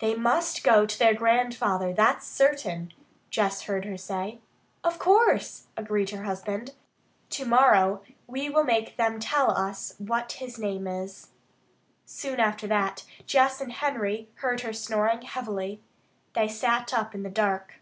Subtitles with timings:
[0.00, 2.92] "They must go to their grandfather, that's certain,"
[3.30, 4.40] Jess heard her say.
[4.82, 6.72] "Of course," agreed her husband.
[7.28, 11.28] "Tomorrow we will make them tell us what his name is."
[12.04, 15.80] Soon after that Jess and Henry heard her snoring heavily.
[16.32, 17.74] They sat up in the dark.